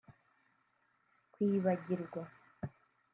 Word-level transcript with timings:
kwibagirwa 1.33 2.21